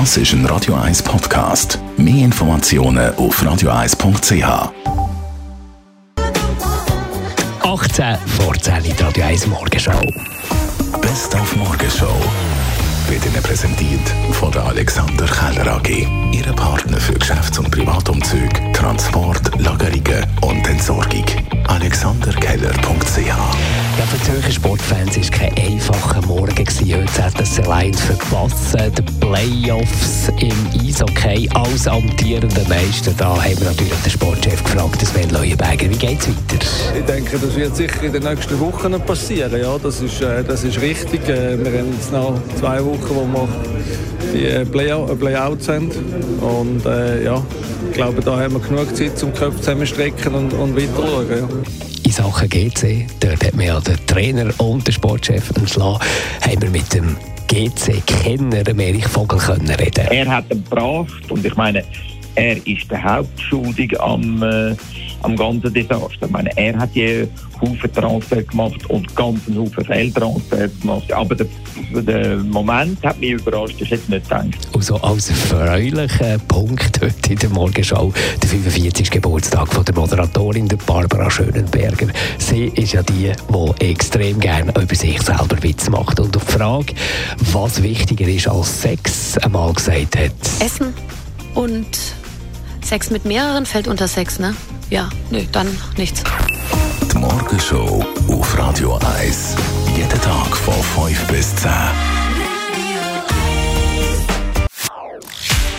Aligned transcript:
Das 0.00 0.16
ist 0.16 0.32
ein 0.32 0.44
Radio 0.46 0.74
1 0.74 1.04
Podcast. 1.04 1.78
Mehr 1.96 2.24
Informationen 2.24 3.14
auf 3.14 3.40
radio1.ch. 3.40 4.72
18 7.62 8.18
vor 8.26 8.54
10 8.58 8.82
die 8.82 8.90
Radio 9.00 9.24
1 9.24 9.46
Morgenshow. 9.46 10.00
Best 11.00 11.36
auf 11.36 11.54
Morgenshow 11.54 12.12
wird 13.08 13.24
Ihnen 13.24 13.40
präsentiert 13.40 14.00
von 14.32 14.50
der 14.50 14.64
Alexander 14.64 15.26
Keller 15.26 15.76
AG. 15.76 15.88
Ihre 16.32 16.52
Partner 16.54 16.96
für 16.96 17.14
Geschäfts- 17.14 17.60
und 17.60 17.70
Privatumzüge, 17.70 18.72
Transport, 18.72 19.60
Lagerungen 19.60 20.03
Zürcher 24.24 24.52
Sportfans 24.52 25.16
war 25.16 25.38
kein 25.38 25.54
einfacher 25.58 26.26
Morgen. 26.26 26.54
Gewesen. 26.54 26.94
Heute 26.94 27.22
hat 27.22 27.38
es 27.42 27.60
allein 27.60 27.92
verpasst. 27.92 28.74
Die 28.96 29.02
Playoffs 29.20 30.30
im 30.40 30.80
Eishockey 30.80 31.46
als 31.52 31.86
amtierender 31.86 32.66
Meister. 32.66 33.12
Da 33.18 33.36
haben 33.36 33.58
wir 33.58 33.66
natürlich 33.66 33.92
den 34.02 34.10
Sportchef 34.10 34.64
gefragt, 34.64 35.02
Sven 35.04 35.28
Leuenberger. 35.28 35.90
Wie 35.90 35.96
geht 35.96 36.20
es 36.20 36.28
weiter? 36.28 36.66
Ich 36.98 37.04
denke, 37.04 37.38
das 37.38 37.54
wird 37.54 37.76
sicher 37.76 38.02
in 38.02 38.14
den 38.14 38.22
nächsten 38.22 38.58
Wochen 38.60 38.98
passieren. 39.02 39.60
Ja, 39.60 39.76
das, 39.76 40.00
ist, 40.00 40.22
äh, 40.22 40.42
das 40.42 40.64
ist 40.64 40.80
richtig. 40.80 41.28
Äh, 41.28 41.62
wir 41.62 41.78
haben 41.78 41.92
jetzt 41.92 42.10
noch 42.10 42.40
zwei 42.58 42.82
Wochen, 42.82 43.10
wo 43.10 43.26
wir 43.26 43.48
die 44.32 44.46
äh, 44.46 44.64
Playout, 44.64 45.18
Playouts 45.20 45.68
haben. 45.68 45.90
Und 46.40 46.86
äh, 46.86 47.24
ja, 47.24 47.42
ich 47.90 47.94
glaube, 47.94 48.22
da 48.22 48.40
haben 48.40 48.54
wir 48.54 48.60
genug 48.60 48.96
Zeit 48.96 49.18
zum 49.18 49.34
Köpfe 49.34 49.60
zusammenstrecken 49.60 50.34
und, 50.34 50.54
und 50.54 50.74
weiter 50.74 50.88
schauen. 50.96 51.26
Ja. 51.28 51.93
Sachen 52.14 52.48
GC, 52.48 53.06
dort 53.18 53.44
hat 53.44 53.54
man 53.54 53.66
ja 53.66 53.80
den 53.80 53.96
Trainer 54.06 54.48
und 54.58 54.86
den 54.86 54.92
Sportchef 54.92 55.50
entschlagen, 55.56 55.98
haben 56.42 56.62
wir 56.62 56.70
mit 56.70 56.94
dem 56.94 57.16
GC-Kenner 57.48 58.62
Erich 58.78 59.08
Vogel 59.08 59.40
können 59.40 59.68
reden. 59.68 60.06
Er 60.10 60.28
hat 60.28 60.44
ihn 60.48 60.62
gebracht 60.62 61.28
und 61.28 61.44
ich 61.44 61.56
meine, 61.56 61.82
er 62.34 62.66
ist 62.66 62.90
der 62.90 63.02
Hauptschuldige 63.02 64.00
am, 64.00 64.42
äh, 64.42 64.74
am 65.22 65.36
ganzen 65.36 65.72
Desaster. 65.72 66.26
Ich 66.26 66.30
meine, 66.30 66.50
er 66.56 66.76
hat 66.78 66.94
die 66.94 67.26
Haufen 67.60 67.92
Transfer 67.92 68.42
gemacht 68.42 68.88
und 68.90 69.14
ganzen 69.14 69.56
Haufen 69.58 69.84
Fehltransfer 69.84 70.68
gemacht. 70.80 71.12
Aber 71.12 71.34
der, 71.34 71.46
der 71.92 72.36
Moment 72.38 73.02
hat 73.02 73.18
mich 73.20 73.30
überrascht, 73.30 73.80
ich 73.80 73.90
hätte 73.90 74.10
nicht 74.10 74.28
gedacht. 74.28 74.68
Also 74.74 74.96
als 74.96 75.30
erfreulicher 75.30 76.38
Punkt 76.48 77.00
heute 77.00 77.32
in 77.32 77.38
der 77.38 77.50
Morgenschau, 77.50 78.12
der 78.42 78.48
45. 78.48 79.10
Geburtstag 79.10 79.72
von 79.72 79.84
der 79.84 79.94
Moderatorin 79.94 80.68
der 80.68 80.76
Barbara 80.76 81.30
Schönenberger. 81.30 82.08
Sie 82.38 82.66
ist 82.74 82.92
ja 82.92 83.02
die, 83.02 83.32
die 83.78 83.90
extrem 83.90 84.40
gerne 84.40 84.72
über 84.72 84.94
sich 84.94 85.20
selber 85.22 85.62
Witz 85.62 85.88
macht. 85.88 86.20
Und 86.20 86.36
auf 86.36 86.44
die 86.44 86.52
Frage, 86.52 86.94
was 87.52 87.82
wichtiger 87.82 88.26
ist 88.26 88.48
als 88.48 88.82
Sex, 88.82 89.38
einmal 89.38 89.72
gesagt 89.72 90.16
hat. 90.18 90.32
Essen 90.60 90.92
und 91.54 91.86
Sex 92.84 93.10
mit 93.10 93.24
mehreren 93.24 93.66
fällt 93.66 93.88
unter 93.88 94.06
Sex, 94.08 94.38
ne? 94.38 94.54
Ja, 94.90 95.08
nö, 95.30 95.42
dann 95.52 95.76
nichts. 95.96 96.22
Die 97.12 97.18
Morgenshow 97.18 98.04
auf 98.28 98.58
Radio 98.58 98.98
1. 99.18 99.56
Jeden 99.96 100.20
Tag 100.20 100.56
von 100.56 100.74
5 100.74 101.26
bis 101.28 101.56
10. 101.56 101.70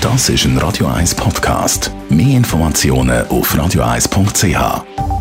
Das 0.01 0.29
ist 0.29 0.45
ein 0.45 0.57
Radio 0.57 0.87
1 0.87 1.15
Podcast. 1.15 1.91
Mehr 2.09 2.37
Informationen 2.37 3.27
auf 3.27 3.53
radio1.ch. 3.55 5.14